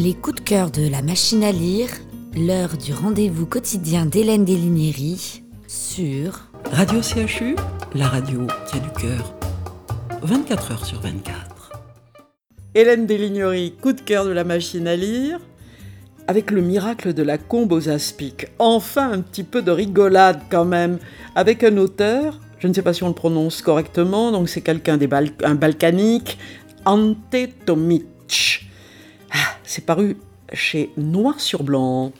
Les 0.00 0.14
coups 0.14 0.36
de 0.36 0.40
cœur 0.48 0.70
de 0.70 0.88
la 0.88 1.02
machine 1.02 1.42
à 1.42 1.52
lire, 1.52 1.88
l'heure 2.36 2.76
du 2.76 2.92
rendez-vous 2.92 3.46
quotidien 3.46 4.06
d'Hélène 4.06 4.44
Delignerie 4.44 5.42
sur 5.66 6.44
Radio 6.70 7.00
CHU, 7.02 7.56
la 7.94 8.06
radio 8.08 8.46
qui 8.70 8.76
a 8.76 8.80
du 8.80 8.90
cœur. 8.90 9.34
24 10.22 10.72
heures 10.72 10.86
sur 10.86 11.00
24. 11.00 11.72
Hélène 12.74 13.06
Delignerie, 13.06 13.74
coup 13.80 13.92
de 13.92 14.00
cœur 14.00 14.24
de 14.24 14.30
la 14.30 14.44
machine 14.44 14.86
à 14.86 14.94
lire, 14.96 15.40
avec 16.26 16.50
le 16.50 16.60
miracle 16.60 17.14
de 17.14 17.22
la 17.22 17.38
combe 17.38 17.72
aux 17.72 17.88
aspics. 17.88 18.46
Enfin, 18.58 19.10
un 19.12 19.20
petit 19.20 19.42
peu 19.44 19.62
de 19.62 19.70
rigolade 19.70 20.40
quand 20.50 20.64
même, 20.66 20.98
avec 21.34 21.64
un 21.64 21.76
auteur, 21.76 22.38
je 22.58 22.68
ne 22.68 22.74
sais 22.74 22.82
pas 22.82 22.92
si 22.92 23.02
on 23.02 23.08
le 23.08 23.14
prononce 23.14 23.62
correctement, 23.62 24.30
donc 24.30 24.48
c'est 24.48 24.60
quelqu'un 24.60 24.96
des 24.96 25.06
Bal- 25.06 25.32
un 25.42 25.54
balkanique, 25.54 26.38
Ante 26.84 27.36
Tomic. 27.66 28.67
Ah, 29.32 29.56
c'est 29.64 29.84
paru 29.84 30.16
chez 30.52 30.90
Noir 30.96 31.40
sur 31.40 31.62
Blanc. 31.62 32.12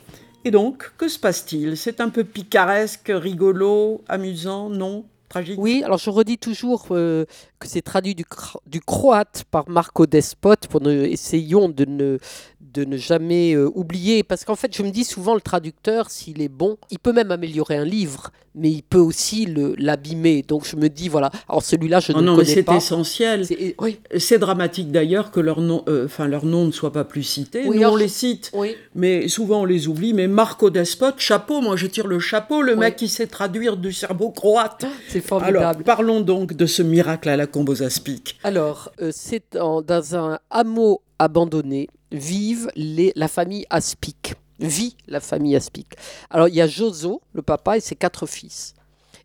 Et 0.45 0.51
donc, 0.51 0.91
que 0.97 1.07
se 1.07 1.19
passe-t-il? 1.19 1.75
C'est 1.77 2.01
un 2.01 2.09
peu 2.09 2.23
picaresque, 2.23 3.11
rigolo, 3.13 4.01
amusant, 4.07 4.69
non 4.69 5.05
Tragique 5.29 5.59
Oui, 5.59 5.81
alors 5.85 5.97
je 5.99 6.09
redis 6.09 6.37
toujours 6.37 6.87
euh, 6.91 7.25
que 7.59 7.67
c'est 7.67 7.81
traduit 7.81 8.15
du, 8.15 8.23
cro- 8.23 8.59
du 8.65 8.81
croate 8.81 9.43
par 9.51 9.69
Marco 9.69 10.05
Despot 10.07 10.55
pour 10.69 10.81
ne, 10.81 10.91
essayons 11.05 11.69
de 11.69 11.85
ne, 11.85 12.17
de 12.61 12.83
ne 12.85 12.97
jamais 12.97 13.53
euh, 13.55 13.69
oublier. 13.75 14.23
Parce 14.23 14.43
qu'en 14.43 14.55
fait, 14.55 14.75
je 14.75 14.81
me 14.83 14.89
dis 14.89 15.03
souvent, 15.03 15.35
le 15.35 15.41
traducteur, 15.41 16.09
s'il 16.09 16.41
est 16.41 16.49
bon, 16.49 16.77
il 16.91 16.99
peut 16.99 17.13
même 17.13 17.31
améliorer 17.31 17.77
un 17.77 17.85
livre, 17.85 18.31
mais 18.55 18.71
il 18.71 18.81
peut 18.81 18.97
aussi 18.99 19.47
l'abîmer. 19.77 20.41
Donc 20.41 20.65
je 20.67 20.75
me 20.75 20.89
dis, 20.89 21.09
voilà. 21.09 21.29
Alors 21.47 21.61
celui-là, 21.63 21.99
je 21.99 22.11
Oh 22.15 22.21
ne 22.21 22.25
non, 22.25 22.31
le 22.33 22.37
mais 22.39 22.43
connais 22.45 22.55
c'est 22.55 22.63
pas. 22.63 22.75
essentiel. 22.75 23.45
C'est- 23.45 23.75
Oui, 23.79 23.99
C'est 24.17 24.39
dramatique 24.39 24.91
d'ailleurs 24.91 25.29
que 25.31 25.39
leur 25.39 25.61
nom, 25.61 25.83
euh, 25.87 26.05
enfin 26.05 26.27
leur 26.27 26.45
nom 26.45 26.65
ne 26.65 26.71
soit 26.71 26.91
pas 26.91 27.03
plus 27.03 27.23
cité. 27.23 27.61
Oui, 27.67 27.75
Nous 27.77 27.81
alors 27.83 27.93
on 27.93 27.97
les 27.97 28.07
cite, 28.07 28.49
oui. 28.53 28.75
mais 28.95 29.27
souvent 29.27 29.61
on 29.61 29.65
les 29.65 29.87
oublie. 29.87 30.13
Mais 30.13 30.27
Marco 30.27 30.69
Despot, 30.71 31.11
chapeau, 31.17 31.61
moi 31.61 31.75
je 31.75 31.85
tire 31.87 32.07
le 32.07 32.19
chapeau, 32.19 32.61
le 32.63 32.73
Oui. 32.73 32.79
mec 32.79 32.95
qui 32.95 33.07
sait 33.07 33.27
traduire 33.27 33.77
du 33.77 33.93
cerveau 33.93 34.31
croate. 34.31 34.85
C'est 35.21 35.33
Alors 35.33 35.41
formidable. 35.41 35.83
parlons 35.83 36.21
donc 36.21 36.53
de 36.53 36.65
ce 36.65 36.81
miracle 36.81 37.29
à 37.29 37.37
la 37.37 37.47
aspics. 37.81 38.39
Alors, 38.43 38.91
euh, 39.01 39.11
c'est 39.13 39.53
dans 39.53 40.15
un 40.15 40.39
hameau 40.49 41.01
abandonné, 41.19 41.89
vive 42.11 42.69
les, 42.75 43.11
la 43.15 43.27
famille 43.27 43.65
Aspic. 43.69 44.33
Vit 44.59 44.97
la 45.07 45.19
famille 45.19 45.55
Aspic. 45.55 45.87
Alors, 46.29 46.47
il 46.47 46.55
y 46.55 46.61
a 46.61 46.67
Joso, 46.67 47.21
le 47.33 47.41
papa, 47.41 47.77
et 47.77 47.79
ses 47.79 47.95
quatre 47.95 48.25
fils. 48.25 48.73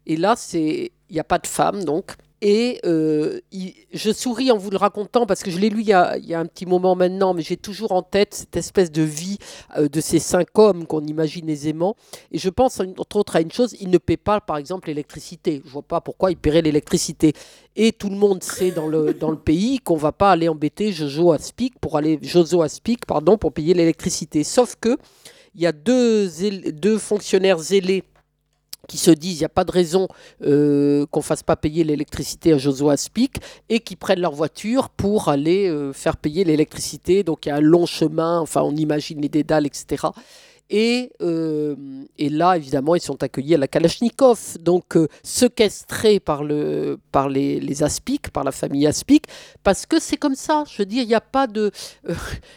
Et 0.07 0.17
là, 0.17 0.35
c'est 0.37 0.93
il 1.11 1.15
n'y 1.15 1.21
a 1.21 1.25
pas 1.25 1.39
de 1.39 1.47
femme, 1.47 1.85
donc. 1.85 2.13
Et 2.47 2.79
euh, 2.85 3.41
je 3.95 4.13
souris 4.13 4.53
en 4.53 4.59
vous 4.59 4.69
le 4.69 4.77
racontant 4.77 5.25
parce 5.25 5.43
que 5.43 5.51
je 5.51 5.59
l'ai 5.59 5.71
lu 5.71 5.81
il 5.81 5.87
y, 5.87 5.95
a, 5.95 6.13
un 6.39 6.45
petit 6.45 6.67
moment 6.67 6.95
maintenant, 6.95 7.33
mais 7.33 7.41
j'ai 7.41 7.57
toujours 7.57 7.93
en 7.93 8.03
tête 8.03 8.35
cette 8.35 8.55
espèce 8.59 8.93
de 8.93 9.01
vie 9.01 9.39
euh, 9.79 9.89
de 9.89 9.99
ces 10.03 10.19
cinq 10.19 10.59
hommes 10.59 10.87
qu'on 10.87 11.07
imagine 11.07 11.49
aisément. 11.49 11.97
Et 12.33 12.39
je 12.39 12.51
pense, 12.51 12.81
entre 12.81 13.17
autres, 13.17 13.37
à 13.37 13.41
une 13.41 13.51
chose, 13.51 13.75
ils 13.81 13.89
ne 13.89 13.97
paient 13.97 14.19
pas, 14.19 14.43
par 14.43 14.59
exemple, 14.59 14.89
l'électricité. 14.89 15.63
Je 15.65 15.71
vois 15.71 15.81
pas 15.81 16.03
pourquoi 16.03 16.33
ils 16.33 16.37
paieraient 16.37 16.61
l'électricité. 16.61 17.33
Et 17.77 17.93
tout 17.93 18.11
le 18.11 18.17
monde 18.17 18.43
sait 18.43 18.73
dans 18.73 18.89
le, 18.89 19.15
dans 19.15 19.31
le 19.31 19.39
pays 19.39 19.79
qu'on 19.79 19.97
va 19.97 20.13
pas 20.13 20.31
aller 20.31 20.51
embêter 20.51 20.93
Jojo 20.93 21.33
Aspic 21.33 21.79
pour 21.81 21.97
aller 21.97 22.19
Joso 22.21 22.61
Aspic, 22.61 23.07
pardon, 23.07 23.39
pour 23.39 23.55
payer 23.55 23.73
l'électricité. 23.73 24.45
Sauf 24.45 24.77
que 24.79 24.99
il 25.55 25.63
y 25.63 25.67
a 25.67 25.73
deux, 25.73 26.29
deux 26.73 26.99
fonctionnaires 26.99 27.59
zélés 27.59 28.05
qui 28.87 28.99
se 28.99 29.11
disent 29.11 29.37
il 29.37 29.41
n'y 29.41 29.45
a 29.47 29.51
pas 29.51 29.65
de 29.65 29.73
raison 29.73 30.09
euh, 30.43 31.07
qu'on 31.11 31.23
fasse 31.23 31.43
pas 31.43 31.57
payer 31.57 31.85
l'électricité 31.85 32.53
à 32.53 32.59
Joso 32.59 32.89
Aspic 32.89 33.37
et 33.69 33.81
qui 33.81 33.97
prennent 33.97 34.21
leur 34.21 34.33
voiture 34.35 34.89
pour 34.89 35.29
aller 35.29 35.69
euh, 35.69 35.93
faire 35.93 36.17
payer 36.17 36.45
l'électricité. 36.45 37.23
Donc 37.23 37.47
il 37.47 37.51
y 37.51 37.53
a 37.53 37.57
un 37.57 37.61
long 37.61 37.87
chemin, 37.87 38.45
on 38.55 38.77
imagine 38.77 39.21
les 39.21 39.29
dédales, 39.29 39.67
etc. 39.67 40.07
Et, 40.71 41.13
euh, 41.21 41.75
et 42.19 42.31
là, 42.31 42.57
évidemment, 42.57 42.95
ils 42.95 43.01
sont 43.03 43.23
accueillis 43.23 43.55
à 43.55 43.59
la 43.59 43.69
Kalachnikov, 43.69 44.57
donc 44.61 44.97
euh, 44.97 45.09
séquestrés 45.23 46.21
par, 46.21 46.43
le, 46.43 46.99
par 47.13 47.29
les, 47.29 47.61
les 47.61 47.83
Aspic, 47.83 48.31
par 48.31 48.45
la 48.45 48.53
famille 48.53 48.87
Aspic, 48.87 49.27
parce 49.63 49.85
que 49.85 50.01
c'est 50.01 50.17
comme 50.17 50.35
ça. 50.35 50.65
Je 50.71 50.79
veux 50.79 50.87
dire, 50.87 51.03
il 51.03 51.09
n'y 51.09 51.15
a 51.15 51.21
pas 51.21 51.47
de, 51.47 51.71
euh, 52.09 52.15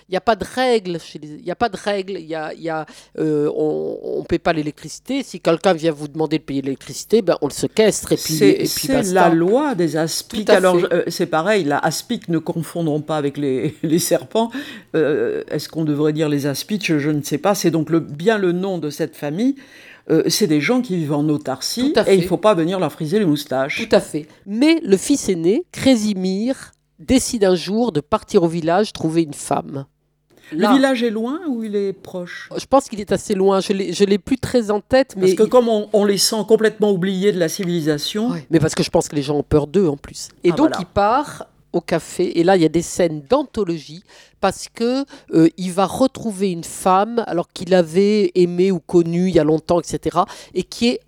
il 0.07 0.13
y 0.13 0.15
a 0.15 0.21
pas 0.21 0.37
de 0.37 0.45
règles. 0.45 0.99
Il 1.21 1.43
n'y 1.43 1.51
a 1.51 1.55
pas 1.55 1.67
de 1.67 1.75
règles. 1.75 2.19
Y 2.19 2.33
a, 2.33 2.53
y 2.53 2.69
a, 2.69 2.85
euh, 3.19 3.51
on 3.53 4.19
ne 4.21 4.25
paie 4.25 4.39
pas 4.39 4.53
l'électricité. 4.53 5.21
Si 5.21 5.41
quelqu'un 5.41 5.73
vient 5.73 5.91
vous 5.91 6.07
demander 6.07 6.37
de 6.37 6.43
payer 6.43 6.61
l'électricité, 6.61 7.21
ben, 7.21 7.37
on 7.41 7.47
le 7.47 7.53
séquestre 7.53 8.13
et 8.13 8.17
puis, 8.17 8.67
C'est 8.67 9.03
la 9.11 9.29
loi 9.29 9.75
des 9.75 9.97
aspics. 9.97 10.49
Alors 10.49 10.77
c'est 11.07 11.25
pareil, 11.25 11.65
la 11.65 11.79
aspic 11.79 12.29
ne 12.29 12.37
confondront 12.37 13.01
pas 13.01 13.17
avec 13.17 13.37
les, 13.37 13.75
les 13.83 13.99
serpents. 13.99 14.49
Est-ce 14.93 15.67
qu'on 15.67 15.83
devrait 15.83 16.13
dire 16.13 16.29
les 16.29 16.45
aspics? 16.45 16.85
Je, 16.85 16.99
je 16.99 17.09
ne 17.09 17.21
sais 17.21 17.37
pas. 17.37 17.53
C'est 17.53 17.71
donc 17.71 17.89
le, 17.89 17.96
bien 17.99 18.37
le 18.37 18.51
nom 18.51 18.77
de 18.77 18.89
cette 18.89 19.15
famille. 19.15 19.55
Euh, 20.09 20.23
c'est 20.27 20.47
des 20.47 20.61
gens 20.61 20.81
qui 20.81 20.95
vivent 20.95 21.13
en 21.13 21.27
autarcie 21.27 21.93
et 22.07 22.15
il 22.15 22.21
ne 22.21 22.27
faut 22.27 22.37
pas 22.37 22.53
venir 22.53 22.79
leur 22.79 22.91
friser 22.93 23.19
les 23.19 23.25
moustaches. 23.25 23.85
Tout 23.87 23.93
à 23.95 23.99
fait. 23.99 24.25
Mais 24.45 24.79
le 24.83 24.95
fils 24.95 25.27
aîné, 25.27 25.65
Crésimir, 25.73 26.71
décide 26.99 27.43
un 27.43 27.55
jour 27.55 27.91
de 27.91 27.99
partir 27.99 28.43
au 28.43 28.47
village 28.47 28.93
trouver 28.93 29.23
une 29.23 29.33
femme. 29.33 29.85
Là, 30.53 30.69
Le 30.69 30.75
village 30.77 31.03
est 31.03 31.09
loin 31.09 31.41
ou 31.49 31.61
il 31.63 31.75
est 31.75 31.91
proche? 31.91 32.47
Je 32.57 32.65
pense 32.65 32.87
qu'il 32.87 33.01
est 33.01 33.11
assez 33.11 33.33
loin. 33.35 33.59
Je 33.59 33.73
je 33.91 34.03
l'ai 34.05 34.17
plus 34.17 34.37
très 34.37 34.71
en 34.71 34.79
tête, 34.79 35.15
mais 35.17 35.23
Parce 35.23 35.33
que 35.33 35.43
il- 35.43 35.49
comme 35.49 35.67
on, 35.67 35.89
on 35.91 36.05
les 36.05 36.17
sent 36.17 36.45
complètement 36.47 36.91
oubliés 36.91 37.33
de 37.33 37.39
la 37.39 37.49
civilisation, 37.49 38.29
Ouais, 38.29 38.47
mais 38.49 38.59
parce 38.59 38.73
que 38.73 38.83
je 38.83 38.89
pense 38.89 39.09
que 39.09 39.15
les 39.17 39.21
gens 39.23 39.35
ont 39.35 39.43
peur 39.43 39.67
d'eux 39.67 39.87
en 39.87 39.97
plus. 39.97 40.29
Et 40.45 40.51
Ah, 40.51 40.55
donc 40.55 40.69
voilà. 40.69 40.77
il 40.79 40.85
part 40.85 41.47
café. 41.81 42.39
Et 42.39 42.43
là 42.43 42.55
il 42.55 42.61
y 42.61 42.65
a 42.65 42.69
des 42.69 42.81
scènes 42.81 43.21
d'anthologie 43.29 44.03
parce 44.39 44.67
que 44.73 45.05
euh, 45.33 45.49
il 45.57 45.71
va 45.71 45.85
retrouver 45.85 46.51
une 46.51 46.63
femme 46.63 47.23
alors 47.27 47.47
qu'il 47.49 47.73
avait 47.73 48.31
aimé 48.35 48.71
ou 48.71 48.79
connu 48.79 49.29
il 49.29 49.35
y 49.35 49.39
a 49.39 49.43
longtemps 49.43 49.79
etc 49.79 50.19
et 50.53 50.63
qui 50.63 50.89
est 50.89 51.01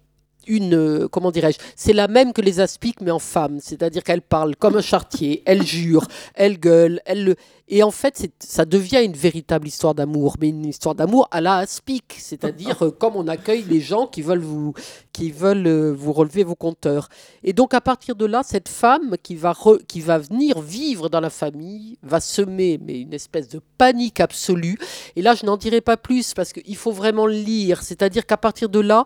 une 0.49 0.73
euh, 0.75 1.07
comment 1.07 1.31
dirais-je 1.31 1.57
c'est 1.77 1.93
la 1.93 2.07
même 2.09 2.33
que 2.33 2.41
les 2.41 2.59
aspics 2.59 2.99
mais 3.01 3.11
en 3.11 3.19
femme 3.19 3.59
c'est-à-dire 3.61 4.03
qu'elle 4.03 4.21
parle 4.21 4.55
comme 4.57 4.75
un 4.75 4.81
chartier 4.81 5.41
elle 5.45 5.63
jure 5.65 6.05
elle 6.35 6.59
gueule 6.59 6.99
elle 7.05 7.23
le- 7.23 7.35
et 7.71 7.83
en 7.83 7.91
fait 7.91 8.29
ça 8.39 8.65
devient 8.65 9.01
une 9.05 9.13
véritable 9.13 9.67
histoire 9.67 9.93
d'amour 9.95 10.35
mais 10.41 10.49
une 10.49 10.65
histoire 10.65 10.95
d'amour 10.95 11.27
à 11.31 11.39
la 11.39 11.55
aspic 11.57 12.15
c'est-à-dire 12.17 12.83
euh, 12.83 12.91
comme 12.91 13.15
on 13.15 13.27
accueille 13.27 13.63
les 13.69 13.79
gens 13.79 14.07
qui 14.07 14.21
veulent 14.23 14.39
vous 14.39 14.73
qui 15.13 15.31
veulent 15.31 15.67
euh, 15.67 15.91
vous 15.93 16.11
relever 16.13 16.43
vos 16.43 16.55
compteurs 16.55 17.07
et 17.43 17.53
donc 17.53 17.73
à 17.73 17.81
partir 17.81 18.15
de 18.15 18.25
là, 18.25 18.41
cette 18.43 18.67
femme 18.69 19.15
qui 19.21 19.35
va, 19.35 19.51
re- 19.53 19.83
qui 19.85 20.01
va 20.01 20.17
venir 20.17 20.59
vivre 20.61 21.09
dans 21.09 21.19
la 21.19 21.29
famille 21.29 21.97
va 22.03 22.19
semer 22.19 22.79
mais 22.83 23.01
une 23.01 23.13
espèce 23.13 23.47
de 23.49 23.61
panique 23.77 24.19
absolue. 24.19 24.77
Et 25.15 25.21
là, 25.21 25.35
je 25.35 25.45
n'en 25.45 25.57
dirai 25.57 25.81
pas 25.81 25.95
plus 25.97 26.33
parce 26.33 26.51
qu'il 26.53 26.75
faut 26.75 26.91
vraiment 26.91 27.25
le 27.27 27.33
lire. 27.33 27.81
C'est-à-dire 27.83 28.25
qu'à 28.25 28.37
partir 28.37 28.67
de 28.69 28.79
là, 28.79 29.05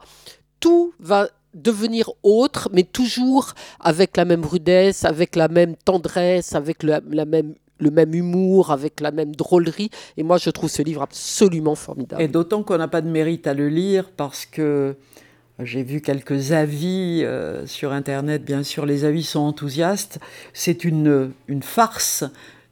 tout 0.64 0.94
va 1.02 1.28
devenir 1.54 2.10
autre, 2.24 2.70
mais 2.72 2.84
toujours 2.84 3.54
avec 3.82 4.16
la 4.16 4.24
même 4.24 4.46
rudesse, 4.46 5.04
avec 5.04 5.36
la 5.36 5.50
même 5.50 5.76
tendresse, 5.76 6.56
avec 6.56 6.84
le, 6.84 7.02
même 7.92 8.16
humour, 8.16 8.72
avec 8.72 9.02
la 9.02 9.12
même 9.12 9.36
drôlerie. 9.36 9.90
Et 10.16 10.24
moi, 10.24 10.38
je 10.38 10.50
trouve 10.50 10.70
ce 10.70 10.82
livre 10.82 11.02
absolument 11.02 11.76
formidable. 11.76 12.22
Et 12.22 12.30
d'autant 12.30 12.64
qu'on 12.64 12.78
n'a 12.78 12.88
pas 12.88 13.02
de 13.02 13.10
mérite 13.10 13.46
à 13.46 13.54
le 13.54 13.68
lire 13.68 14.10
parce 14.16 14.46
que 14.46 14.96
j'ai 15.60 15.84
vu 15.84 16.00
quelques 16.00 16.54
avis 16.54 17.24
euh, 17.26 17.68
sur 17.68 17.92
Internet, 17.92 18.46
bien 18.46 18.64
sûr, 18.64 18.86
les 18.86 19.04
avis 19.04 19.24
sont 19.24 19.42
enthousiastes. 19.42 20.20
C'est 20.54 20.86
une, 20.86 21.34
une 21.50 21.62
farce 21.62 22.24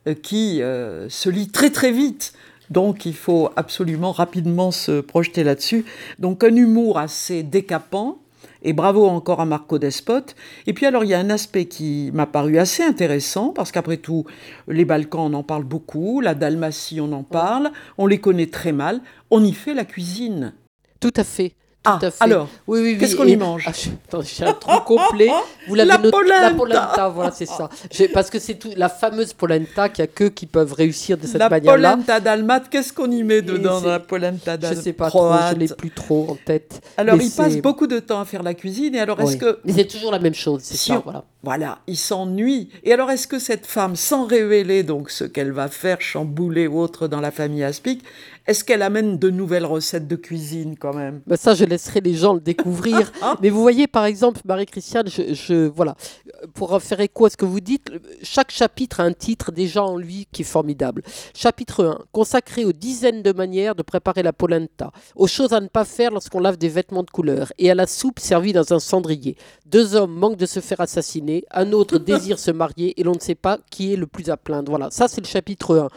euh, 0.08 0.14
qui 0.14 0.62
euh, 0.62 1.10
se 1.10 1.30
lit 1.30 1.50
très 1.50 1.72
très 1.72 1.92
vite. 1.92 2.32
Donc 2.72 3.06
il 3.06 3.14
faut 3.14 3.50
absolument 3.56 4.14
rapidement 4.14 4.72
se 4.72 5.02
projeter 5.02 5.44
là-dessus. 5.44 5.86
Donc 6.20 6.44
un 6.44 6.56
humour 6.56 6.98
assez 6.98 7.44
décapant. 7.44 8.18
Et 8.64 8.74
bravo 8.74 9.08
encore 9.08 9.42
à 9.42 9.46
Marco 9.46 9.80
Despot. 9.80 10.36
Et 10.68 10.74
puis 10.74 10.86
alors 10.86 11.04
il 11.04 11.10
y 11.10 11.14
a 11.16 11.20
un 11.20 11.32
aspect 11.32 11.66
qui 11.66 12.12
m'a 12.14 12.28
paru 12.28 12.60
assez 12.60 12.84
intéressant 12.84 13.50
parce 13.50 13.72
qu'après 13.72 13.98
tout, 13.98 14.26
les 14.68 14.86
Balkans 14.86 15.32
on 15.32 15.34
en 15.34 15.44
parle 15.44 15.64
beaucoup, 15.64 16.22
la 16.22 16.36
Dalmatie 16.36 17.02
on 17.02 17.12
en 17.12 17.24
parle, 17.24 17.72
on 17.98 18.06
les 18.06 18.20
connaît 18.20 18.48
très 18.48 18.72
mal, 18.72 19.02
on 19.32 19.44
y 19.44 19.54
fait 19.54 19.74
la 19.74 19.84
cuisine. 19.84 20.54
Tout 21.00 21.14
à 21.16 21.24
fait. 21.24 21.54
Ah, 21.84 21.98
Tout 22.00 22.06
à 22.06 22.12
fait. 22.12 22.24
alors, 22.24 22.48
Oui, 22.68 22.80
oui, 22.80 22.92
oui. 22.94 22.98
qu'est-ce 23.00 23.16
qu'on 23.16 23.26
y 23.26 23.36
mange 23.36 23.64
Ah, 23.68 23.72
je- 23.74 23.90
attends, 24.08 24.22
J'ai 24.22 24.44
un 24.46 24.54
trou 24.54 24.80
complet. 24.82 25.30
Vous 25.68 25.74
l'avez 25.74 25.88
La 25.90 25.98
noté- 25.98 26.12
polenta. 26.12 26.42
La 26.50 26.54
polenta, 26.54 27.10
voilà, 27.10 27.32
c'est 27.32 27.48
ça. 27.48 27.70
J'ai- 27.90 28.08
Parce 28.08 28.30
que 28.30 28.38
c'est 28.38 28.54
tout 28.56 28.70
la 28.76 28.88
fameuse 28.88 29.34
polenta 29.34 29.90
qu'il 29.90 30.04
n'y 30.04 30.10
a 30.10 30.14
que 30.14 30.26
qui 30.26 30.46
peuvent 30.46 30.74
réussir 30.74 31.18
de 31.18 31.26
cette 31.26 31.38
la 31.40 31.50
manière-là. 31.50 31.94
polenta 31.94 32.20
dalmate, 32.20 32.70
qu'est-ce 32.70 32.94
qu'on 32.94 33.10
y 33.10 33.24
met 33.24 33.42
dedans 33.42 33.82
dans 33.82 33.90
la 33.90 34.00
polenta 34.00 34.54
Je 34.54 34.58
dalmate 34.62 34.84
sais 34.84 34.94
pas 34.94 35.08
trop, 35.10 35.32
je 35.52 35.56
l'ai 35.56 35.68
plus 35.70 35.90
trop 35.90 36.28
en 36.30 36.36
tête. 36.46 36.82
Alors 36.98 37.20
il 37.20 37.32
passe 37.32 37.58
beaucoup 37.58 37.88
de 37.88 37.98
temps 37.98 38.20
à 38.22 38.26
faire 38.26 38.44
la 38.44 38.54
cuisine 38.54 38.94
et 38.94 39.00
alors 39.00 39.20
est-ce 39.22 39.32
Oui. 39.34 39.38
que 39.40 39.60
Mais 39.66 39.74
c'est 39.74 39.88
toujours 39.88 40.12
la 40.12 40.20
même 40.20 40.36
chose, 40.36 40.62
c'est 40.64 40.78
Si 40.78 40.90
ça, 40.90 40.98
on- 40.98 41.02
voilà. 41.02 41.24
Voilà, 41.44 41.80
il 41.88 41.98
s'ennuie. 41.98 42.70
Et 42.84 42.94
alors, 42.94 43.10
est-ce 43.10 43.28
que 43.28 43.40
cette 43.40 43.66
femme, 43.66 43.96
sans 43.96 44.28
révéler 44.28 44.84
donc 44.84 45.10
ce 45.10 45.24
qu'elle 45.24 45.52
va 45.52 45.70
faire, 45.70 46.00
chambouler 46.00 46.68
ou 46.68 46.80
autre 46.80 47.08
dans 47.08 47.20
la 47.20 47.32
famille 47.32 47.64
Aspic, 47.64 48.04
est-ce 48.46 48.64
qu'elle 48.64 48.84
amène 48.84 49.18
de 49.18 49.32
nouvelles 49.32 49.66
recettes 49.66 50.08
de 50.08 50.16
cuisine 50.16 50.76
quand 50.80 50.94
même? 50.94 51.22
Ben 51.26 51.36
ça, 51.38 51.56
je 51.56 51.66
laisserai 51.72 52.02
les 52.02 52.14
gens 52.14 52.34
le 52.36 52.40
découvrir. 52.42 53.12
Ah. 53.24 53.38
Mais 53.42 53.50
vous 53.50 53.62
voyez, 53.62 53.88
par 53.88 54.06
exemple, 54.06 54.42
Marie-Christiane, 54.46 55.08
je, 55.08 55.34
je- 55.34 55.68
voilà, 55.68 55.96
pour 56.56 56.80
faire 56.82 57.00
écho 57.02 57.26
à 57.26 57.30
ce 57.30 57.38
que 57.38 57.46
vous 57.46 57.60
dites, 57.60 57.92
chaque 58.24 58.52
chapitre 58.52 59.00
a 59.00 59.04
un 59.04 59.14
titre 59.14 59.52
déjà 59.52 59.84
en 59.84 59.98
lui 59.98 60.28
qui 60.32 60.42
est 60.42 60.46
formidable. 60.46 61.04
Chapitre 61.36 61.84
1, 61.86 62.00
consacré 62.12 62.66
aux 62.66 62.74
dizaines 62.74 63.22
de 63.22 63.32
manières 63.32 63.76
de 63.76 63.84
préparer 63.84 64.24
la 64.24 64.34
polenta, 64.34 64.92
aux 65.16 65.28
choses 65.28 65.54
à 65.54 65.60
ne 65.60 65.68
pas 65.68 65.86
faire 65.86 66.12
lorsqu'on 66.12 66.40
lave 66.40 66.58
des 66.58 66.70
vêtements 66.70 67.04
de 67.04 67.12
couleur 67.12 67.52
et 67.60 67.70
à 67.70 67.76
la 67.76 67.86
soupe 67.88 68.20
servie 68.20 68.54
dans 68.54 68.74
un 68.74 68.80
cendrier. 68.80 69.36
Deux 69.66 69.96
hommes 69.96 70.14
manquent 70.16 70.38
de 70.38 70.46
se 70.48 70.60
faire 70.60 70.82
assassiner, 70.82 71.44
un 71.52 71.72
autre 71.74 71.98
désire 72.12 72.40
se 72.40 72.52
marier 72.52 73.00
et 73.00 73.04
l'on 73.04 73.14
ne 73.16 73.20
sait 73.20 73.36
pas 73.36 73.60
qui 73.70 73.94
est 73.94 73.98
le 73.98 74.08
plus 74.08 74.30
à 74.30 74.38
plaindre. 74.38 74.72
Voilà, 74.72 74.90
ça 74.90 75.08
c'est 75.08 75.22
le 75.22 75.28
chapitre 75.28 75.78
1. 75.78 75.88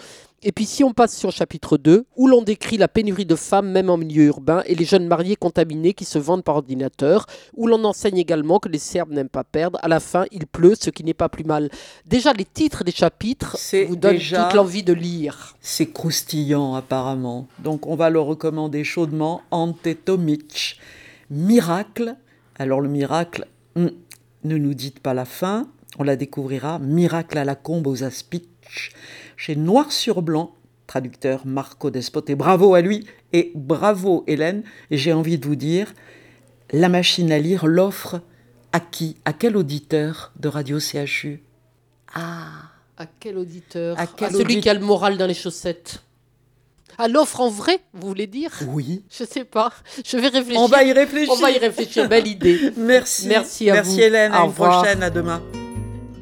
Et 0.46 0.52
puis 0.52 0.66
si 0.66 0.84
on 0.84 0.92
passe 0.92 1.16
sur 1.16 1.32
chapitre 1.32 1.78
2, 1.78 2.04
où 2.16 2.28
l'on 2.28 2.42
décrit 2.42 2.76
la 2.76 2.86
pénurie 2.86 3.24
de 3.24 3.34
femmes 3.34 3.70
même 3.70 3.88
en 3.88 3.96
milieu 3.96 4.24
urbain 4.24 4.62
et 4.66 4.74
les 4.74 4.84
jeunes 4.84 5.06
mariés 5.06 5.36
contaminés 5.36 5.94
qui 5.94 6.04
se 6.04 6.18
vendent 6.18 6.44
par 6.44 6.56
ordinateur, 6.56 7.24
où 7.56 7.66
l'on 7.66 7.82
enseigne 7.84 8.18
également 8.18 8.58
que 8.58 8.68
les 8.68 8.78
Serbes 8.78 9.12
n'aiment 9.12 9.30
pas 9.30 9.42
perdre, 9.44 9.78
à 9.82 9.88
la 9.88 10.00
fin 10.00 10.26
il 10.30 10.46
pleut, 10.46 10.74
ce 10.78 10.90
qui 10.90 11.02
n'est 11.02 11.14
pas 11.14 11.30
plus 11.30 11.44
mal. 11.44 11.70
Déjà 12.06 12.34
les 12.34 12.44
titres 12.44 12.84
des 12.84 12.92
chapitres 12.92 13.56
vous 13.88 13.96
donnent 13.96 14.12
déjà- 14.18 14.44
toute 14.44 14.52
l'envie 14.54 14.82
de 14.82 14.92
lire. 14.92 15.56
C'est 15.62 15.90
croustillant 15.90 16.74
apparemment. 16.74 17.48
Donc 17.60 17.86
on 17.86 17.96
va 17.96 18.10
le 18.10 18.20
recommander 18.20 18.84
chaudement. 18.84 19.40
Ante 19.50 19.88
Tomic. 20.04 20.78
Miracle. 21.30 22.16
Alors 22.58 22.80
le 22.82 22.88
miracle, 22.90 23.46
hum, 23.76 23.90
ne 24.44 24.56
nous 24.58 24.74
dites 24.74 25.00
pas 25.00 25.14
la 25.14 25.24
fin. 25.24 25.66
On 25.98 26.02
la 26.02 26.16
découvrira. 26.16 26.78
Miracle 26.80 27.38
à 27.38 27.44
la 27.44 27.54
combe 27.54 27.86
aux 27.86 28.04
aspics. 28.04 28.48
Chez 29.36 29.56
Noir 29.56 29.92
sur 29.92 30.22
Blanc. 30.22 30.54
Traducteur 30.86 31.46
Marco 31.46 31.90
Despot. 31.90 32.22
Et 32.28 32.34
bravo 32.34 32.74
à 32.74 32.80
lui. 32.80 33.06
Et 33.32 33.52
bravo 33.54 34.24
Hélène. 34.26 34.62
Et 34.90 34.96
j'ai 34.98 35.12
envie 35.12 35.38
de 35.38 35.46
vous 35.46 35.56
dire, 35.56 35.92
la 36.72 36.88
machine 36.88 37.32
à 37.32 37.38
lire 37.38 37.66
l'offre 37.66 38.20
à 38.72 38.80
qui 38.80 39.16
À 39.24 39.32
quel 39.32 39.56
auditeur 39.56 40.32
de 40.38 40.48
Radio 40.48 40.78
CHU 40.80 41.42
Ah 42.14 42.48
À 42.98 43.06
quel 43.06 43.38
auditeur? 43.38 43.98
À 43.98 44.06
quel 44.06 44.30
celui 44.32 44.44
audit- 44.56 44.60
qui 44.62 44.68
a 44.68 44.74
le 44.74 44.80
moral 44.80 45.16
dans 45.16 45.26
les 45.26 45.34
chaussettes. 45.34 46.02
À 46.98 47.08
l'offre 47.08 47.40
en 47.40 47.48
vrai, 47.50 47.80
vous 47.92 48.06
voulez 48.06 48.26
dire? 48.28 48.52
Oui. 48.68 49.02
Je 49.10 49.24
sais 49.24 49.44
pas. 49.44 49.72
Je 50.06 50.16
vais 50.16 50.28
réfléchir. 50.28 50.60
On 50.60 50.66
va 50.68 50.84
y 50.84 50.92
réfléchir. 50.92 51.32
On 51.32 51.40
va 51.40 51.50
y 51.50 51.58
réfléchir. 51.58 52.08
Belle 52.08 52.28
idée. 52.28 52.72
Merci. 52.76 53.26
Merci 53.26 53.70
à 53.70 53.74
Merci 53.74 53.94
vous. 53.96 54.00
Hélène. 54.00 54.32
À 54.32 54.40
une 54.42 54.48
revoir. 54.50 54.80
prochaine. 54.82 55.02
À 55.02 55.10
demain. 55.10 55.42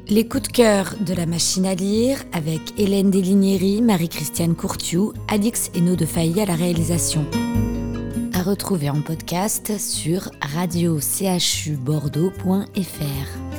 Les 0.09 0.27
coups 0.27 0.43
de 0.43 0.51
cœur 0.51 0.95
de 0.99 1.13
la 1.13 1.25
machine 1.25 1.65
à 1.65 1.75
lire 1.75 2.17
avec 2.33 2.77
Hélène 2.77 3.09
Delinieri, 3.09 3.81
Marie-Christiane 3.81 4.53
Courtiou, 4.53 5.13
Alix 5.29 5.71
Hainaut 5.75 5.95
de 5.95 6.05
Failly 6.05 6.41
à 6.41 6.45
la 6.45 6.55
réalisation. 6.55 7.25
À 8.33 8.43
retrouver 8.43 8.89
en 8.89 9.01
podcast 9.01 9.79
sur 9.79 10.29
radio-chu 10.41 11.77
bordeaux.fr. 11.77 13.52